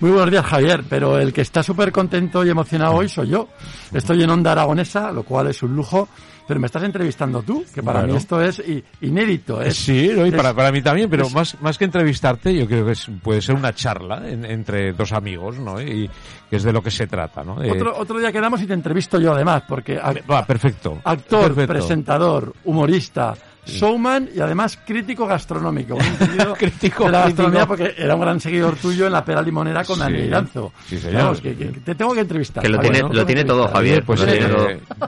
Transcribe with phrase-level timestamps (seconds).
[0.00, 3.48] Muy buenos días, Javier, pero el que está súper contento y emocionado hoy soy yo.
[3.92, 6.08] Estoy en Onda Aragonesa, lo cual es un lujo,
[6.46, 8.14] pero me estás entrevistando tú, que para Bueno.
[8.14, 8.62] mí esto es
[9.00, 9.62] inédito.
[9.62, 10.26] Es, Sí, ¿no?
[10.26, 12.92] y es- para, para mí también, pero es- más, más que entrevistarte, yo creo que
[12.92, 15.80] es- puede ser una charla en- entre dos amigos, ¿no?
[15.80, 16.10] Y
[16.50, 17.62] que es de lo que se trata, ¿no?
[17.62, 20.98] Eh, Otro, otro día quedamos y te entrevisto yo además, porque va, perfecto.
[21.04, 21.72] actor, Perfecto.
[21.72, 23.34] presentador, humorista,
[23.66, 25.96] showman y además crítico gastronómico.
[26.58, 27.76] Crítico, de la gastronomía crítico.
[27.88, 30.02] porque era un gran seguidor tuyo en la pera limonera con Sí.
[30.02, 30.72] Dani Iranzo.
[30.86, 31.22] Sí, señor.
[31.22, 32.62] Vamos, que, que- que te tengo que entrevistar.
[32.62, 33.68] Que lo Javier, tiene- lo tiene todo.
[33.68, 34.04] Javier.
[34.04, 34.20] Pues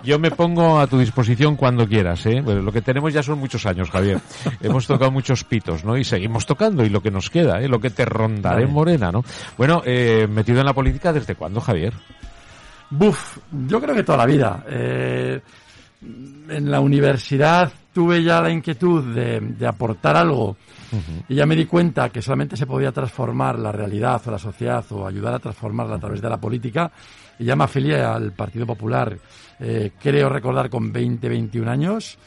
[0.02, 2.40] yo me pongo a tu disposición cuando quieras, ¿eh?
[2.42, 4.18] Bueno, lo que tenemos ya son muchos años, Javier.
[4.60, 5.96] Hemos tocado muchos pitos, ¿no?
[5.96, 7.68] Y seguimos tocando y lo que nos queda, ¿eh?
[7.68, 8.66] Lo que te rondaré Vale.
[8.72, 9.24] morena, ¿no?
[9.56, 11.92] Bueno, eh, metido en la política, ¿desde cuándo, Javier?
[12.90, 14.64] Buf, yo creo que toda la vida.
[14.68, 15.40] Eh,
[16.02, 20.56] en la universidad tuve ya la inquietud de, de aportar algo
[21.28, 24.84] y ya me di cuenta que solamente se podía transformar la realidad o la sociedad
[24.90, 26.90] o ayudar a transformarla a través de la política
[27.38, 29.16] y ya me afilié al Partido Popular,
[29.60, 32.18] eh, creo recordar con 20, 21 años.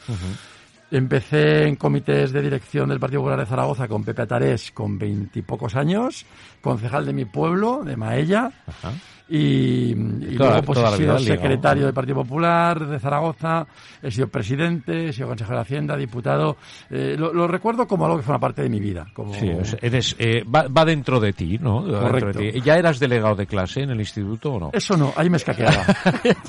[0.90, 5.76] Empecé en comités de dirección del Partido Popular de Zaragoza con Pepe Atarés con veintipocos
[5.76, 6.26] años,
[6.60, 8.92] concejal de mi pueblo, de Maella, Ajá.
[9.28, 13.66] y, y Toda- luego pues he sido vida secretario del Partido Popular de Zaragoza,
[14.02, 16.56] he sido presidente, he sido consejero de Hacienda, diputado.
[16.90, 19.06] Eh, lo, lo recuerdo como algo que forma parte de mi vida.
[19.14, 19.32] Como...
[19.34, 19.48] Sí,
[19.80, 21.82] eres, eh, va, va dentro de ti, ¿no?
[21.82, 22.40] Va dentro de Correcto.
[22.58, 22.60] ti.
[22.62, 24.70] ¿Ya eras delegado de clase en el instituto o no?
[24.72, 25.84] Eso no, ahí me escaqueaba.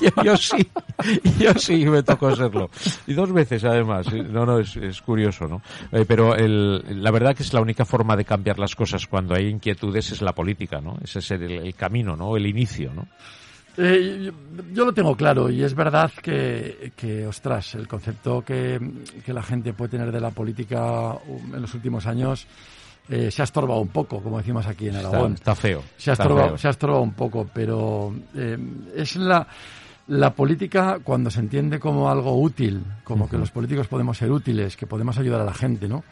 [0.00, 0.68] yo, yo sí,
[1.38, 2.68] yo sí me tocó serlo.
[3.06, 4.06] Y dos veces además.
[4.32, 5.62] No, no, es, es curioso, ¿no?
[5.92, 9.34] Eh, pero el, la verdad que es la única forma de cambiar las cosas cuando
[9.34, 10.96] hay inquietudes es la política, ¿no?
[11.02, 12.36] Ese es el, el camino, ¿no?
[12.36, 13.06] El inicio, ¿no?
[13.76, 14.30] Eh,
[14.72, 18.78] yo, lo tengo claro y es verdad que, que, ostras, el concepto que,
[19.24, 22.46] que la gente puede tener de la política um, en los últimos años
[23.08, 25.32] eh, se ha estorbado un poco, como decimos aquí en Está, Aragón.
[25.34, 25.82] está feo.
[25.96, 28.58] Se ha está estorbado, se ha estorbado un poco, pero eh,
[28.94, 29.46] es la,
[30.08, 34.76] la política cuando se entiende como algo útil, como que los políticos podemos ser útiles,
[34.76, 36.02] que podemos ayudar a la gente, ¿no?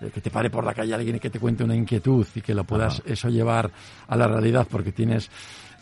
[0.00, 2.40] Eh, que te pare por la calle alguien y que te cuente una inquietud y
[2.42, 3.70] que lo puedas eso llevar
[4.08, 5.30] a la realidad porque tienes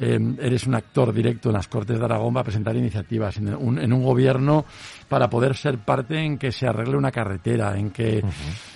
[0.01, 3.79] eh, eres un actor directo en las Cortes de Aragón para presentar iniciativas en un,
[3.79, 4.65] en un gobierno
[5.09, 8.25] para poder ser parte en que se arregle una carretera, en que,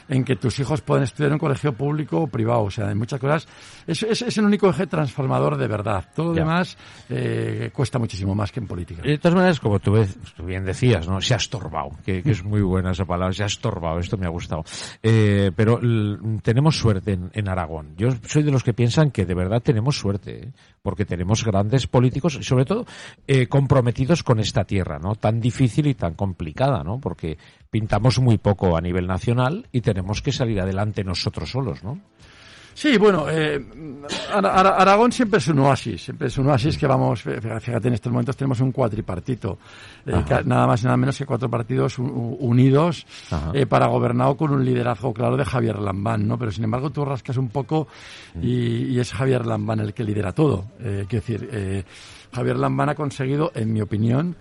[0.09, 2.63] en que tus hijos puedan estudiar en un colegio público o privado.
[2.63, 3.49] O sea, en muchas cosas.
[3.87, 6.05] Es, es, es el único eje transformador de verdad.
[6.15, 6.77] Todo lo demás
[7.09, 9.03] eh, cuesta muchísimo más que en política.
[9.03, 9.97] De todas maneras, como tú,
[10.37, 11.21] tú bien decías, ¿no?
[11.21, 14.27] Se ha estorbado, que, que es muy buena esa palabra, se ha estorbado, esto me
[14.27, 14.65] ha gustado.
[15.03, 15.81] Eh, pero
[16.43, 17.95] tenemos suerte en, en Aragón.
[17.97, 20.53] Yo soy de los que piensan que de verdad tenemos suerte,
[20.83, 22.87] porque tenemos grandes políticos y sobre todo
[23.27, 25.17] eh, comprometidos con esta tierra, ¿no?
[25.17, 27.01] Tan difícil y tan complicada, ¿no?
[27.01, 27.39] Porque
[27.71, 32.01] pintamos muy poco a nivel nacional y tenemos que salir adelante nosotros solos, ¿no?
[32.79, 33.61] Sí, bueno, eh,
[34.33, 37.95] Ara- Ara- Aragón siempre es un oasis, siempre es un oasis que vamos, fíjate, en
[37.95, 39.59] estos momentos tenemos un cuatripartito,
[40.07, 40.13] eh,
[40.45, 43.05] nada más y nada menos que cuatro partidos unidos
[43.53, 46.39] eh, para gobernar con un liderazgo claro de Javier Lambán, ¿no?
[46.39, 47.89] Pero sin embargo tú rascas un poco
[48.41, 51.83] y, y es Javier Lambán el que lidera todo, eh, quiero decir, eh,
[52.31, 54.37] Javier Lambán ha conseguido, en mi opinión,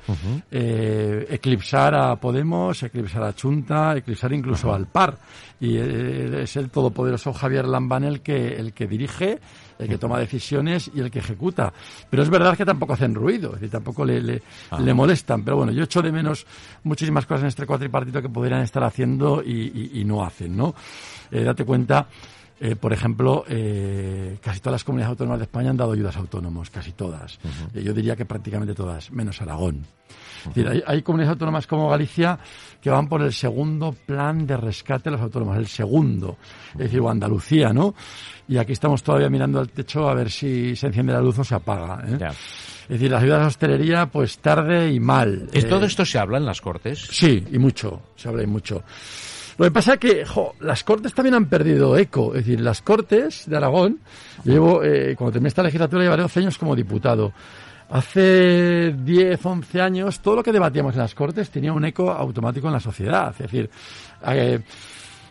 [0.52, 5.18] eh, eclipsar a Podemos, eclipsar a Chunta, eclipsar incluso al PAR.
[5.62, 9.40] Y eh, es el todopoderoso Javier Lambán el que, el que dirige,
[9.80, 11.72] el que toma decisiones y el que ejecuta.
[12.10, 14.42] Pero es verdad que tampoco hacen ruido, es decir, tampoco le, le,
[14.80, 15.44] le molestan.
[15.46, 16.46] Pero bueno, yo echo de menos
[16.84, 20.76] muchísimas cosas en este cuatripartito que podrían estar haciendo y, y- y no hacen, ¿no?
[21.32, 22.08] Eh, date cuenta
[22.60, 26.20] eh, por ejemplo, eh, casi todas las comunidades autónomas de España han dado ayudas a
[26.20, 27.40] autónomos, casi todas.
[27.74, 29.86] Eh, yo diría que prácticamente todas, menos Aragón.
[30.40, 32.40] Es decir, hay, hay comunidades autónomas como Galicia
[32.82, 36.38] que van por el segundo plan de rescate de los autónomos, el segundo.
[36.74, 37.94] Es decir, o Andalucía, ¿no?
[38.48, 41.44] Y aquí estamos todavía mirando al techo a ver si se enciende la luz o
[41.44, 42.04] se apaga.
[42.08, 42.18] ¿eh?
[42.84, 45.50] Es decir, las ayudas a hostelería, pues tarde y mal.
[45.52, 47.08] ¿Es Eh, ¿Todo esto se habla en las Cortes?
[47.12, 48.84] Sí, y mucho, se habla y mucho.
[49.58, 52.36] Lo que pasa es que jo, las Cortes también han perdido eco.
[52.36, 54.00] Es decir, las Cortes de Aragón,
[54.44, 57.34] llevo, eh, cuando terminé esta legislatura, llevaré 12 años como diputado.
[57.90, 62.68] Hace 10, 11 años, todo lo que debatíamos en las Cortes tenía un eco automático
[62.68, 63.32] en la sociedad.
[63.32, 63.70] Es decir,
[64.28, 64.60] eh,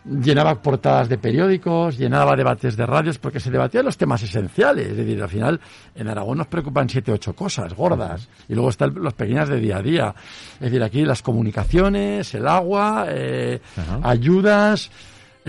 [0.08, 4.88] llenaba portadas de periódicos, llenaba debates de radios, porque se debatían los temas esenciales.
[4.88, 5.61] Es decir, al final,
[5.94, 8.29] en Aragón nos preocupan siete, ocho cosas gordas.
[8.49, 10.14] Y luego están los pequeñas de día a día.
[10.55, 13.61] Es decir, aquí las comunicaciones, el agua, eh,
[14.03, 14.91] ayudas,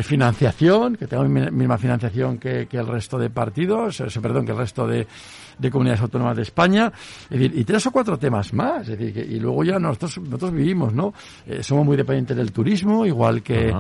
[0.04, 4.52] financiación, que tengo mi- misma financiación que, que el resto de partidos, eh, perdón, que
[4.52, 5.08] el resto de,
[5.58, 6.92] de comunidades autónomas de España,
[7.24, 10.20] es decir, y tres o cuatro temas más, es decir, que- y luego ya nosotros,
[10.20, 11.14] nosotros vivimos, ¿no?
[11.46, 13.74] Eh, somos muy dependientes del turismo, igual que,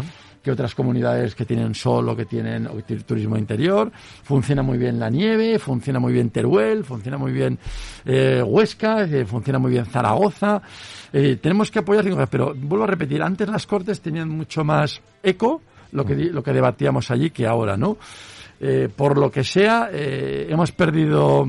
[0.43, 2.73] que otras comunidades que tienen sol o que tienen o
[3.05, 3.91] turismo interior,
[4.23, 7.59] funciona muy bien la nieve, funciona muy bien Teruel, funciona muy bien
[8.05, 10.61] eh, Huesca, funciona muy bien Zaragoza,
[11.13, 15.01] Eh, tenemos que apoyar, cinco pero vuelvo a repetir, antes las Cortes tenían mucho más
[15.23, 15.61] eco,
[15.91, 17.97] lo que, lo que debatíamos allí que ahora, ¿no?
[18.59, 21.47] Eh, por lo que sea, eh, hemos perdido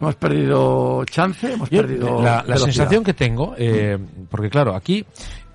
[0.00, 3.96] hemos perdido chance, hemos Yo, perdido la, la sensación que tengo, eh,
[4.28, 5.06] porque claro, aquí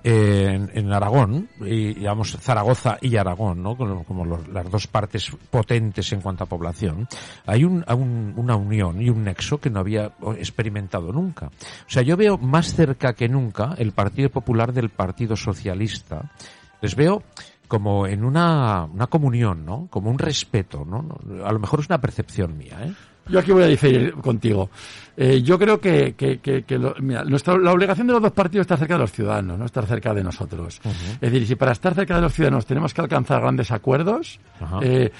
[0.02, 3.76] eh, en, en Aragón, y digamos Zaragoza y Aragón, ¿no?
[3.76, 7.06] como, como los- las dos partes potentes en cuanto a población,
[7.46, 11.46] hay un, a un- una unión y un nexo que no había experimentado nunca.
[11.48, 11.50] O
[11.90, 16.32] sea, yo veo más cerca que nunca el Partido Popular del Partido Socialista.
[16.80, 17.22] Les veo
[17.70, 19.86] como en una, una comunión, ¿no?
[19.88, 21.06] Como un respeto, ¿no?
[21.46, 22.92] A lo mejor es una percepción mía, ¿eh?
[23.28, 24.70] Yo aquí voy a diferir contigo.
[25.16, 28.32] Eh, yo creo que, que, que, que lo- mira, nuestra, la obligación de los dos
[28.32, 30.80] partidos es estar cerca de los ciudadanos, no estar cerca de nosotros.
[30.84, 34.40] Es decir, si para estar cerca de los ciudadanos tenemos que alcanzar grandes acuerdos,
[34.82, 35.12] eh,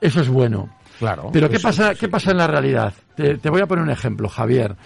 [0.00, 0.70] eso es bueno.
[0.98, 1.28] Claro.
[1.34, 1.98] Pero ¿qué eso, pasa, sí.
[2.00, 2.94] ¿qué pasa en la realidad?
[3.14, 4.76] Te, te voy a poner un ejemplo, Javier.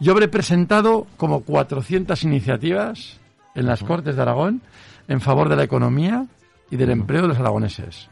[0.00, 3.20] Yo habré presentado como 400 iniciativas
[3.54, 4.62] en las Cortes de Aragón
[5.06, 6.26] en favor de la economía
[6.70, 8.08] y del empleo de los aragoneses.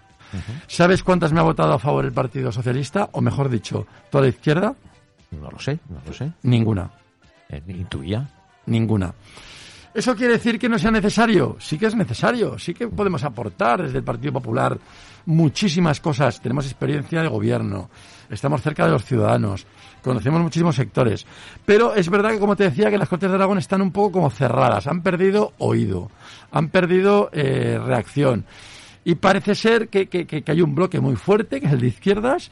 [0.67, 3.09] ¿Sabes cuántas me ha votado a favor el Partido Socialista?
[3.13, 4.75] O mejor dicho, toda la izquierda,
[5.31, 6.33] No lo sé, no lo sé.
[6.43, 6.91] ninguna.
[7.49, 8.29] Eh, intuía.
[8.67, 9.15] Ninguna.
[9.95, 11.57] ¿Eso quiere decir que no sea necesario?
[11.61, 14.77] Sí que es necesario, sí que podemos aportar desde el Partido Popular
[15.27, 16.41] muchísimas cosas.
[16.41, 17.89] Tenemos experiencia de gobierno,
[18.29, 19.67] estamos cerca de los ciudadanos,
[20.03, 21.25] conocemos muchísimos sectores.
[21.65, 24.13] Pero es verdad que, como te decía, que las Cortes de Aragón están un poco
[24.13, 26.11] como cerradas, han perdido oído,
[26.51, 28.45] han perdido eh, reacción.
[29.05, 31.81] Y parece ser que, que- que- que hay un bloque muy fuerte, que es el
[31.81, 32.51] de izquierdas,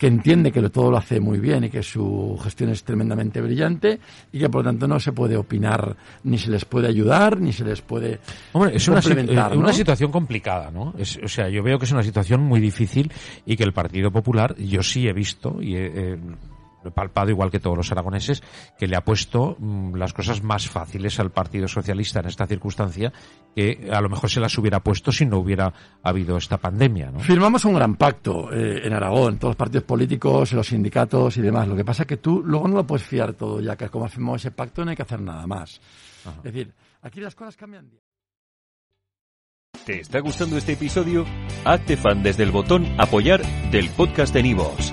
[0.00, 4.00] que entiende que todo lo hace muy bien y que su gestión es tremendamente brillante
[4.32, 5.94] y que por lo tanto no se puede opinar,
[6.24, 8.18] ni se les puede ayudar, ni se les puede
[8.52, 9.72] Hombre, es una, eh, una ¿no?
[9.74, 10.94] situación complicada, ¿no?
[10.96, 13.12] Es- o sea, yo veo que es una situación muy difícil
[13.44, 16.18] y que el Partido Popular, yo sí he visto y he, eh,
[16.84, 18.42] he palpado igual que todos los aragoneses,
[18.78, 23.12] que le ha puesto mm, las cosas más fáciles al Partido Socialista en esta circunstancia
[23.54, 25.72] que a lo mejor se las hubiera puesto si no hubiera
[26.02, 27.20] habido esta pandemia, ¿no?
[27.20, 31.66] Firmamos un gran pacto eh, en Aragón, todos los partidos políticos, los sindicatos y demás.
[31.68, 34.04] Lo que pasa es que tú luego no lo puedes fiar todo, ya que como
[34.04, 35.80] has firmado ese pacto no hay que hacer nada más.
[36.38, 36.72] Es decir,
[37.02, 37.90] aquí las cosas cambian.
[39.84, 41.24] ¿Te está gustando este episodio?
[41.64, 44.92] Hazte fan desde el botón Apoyar del podcast de Nivos.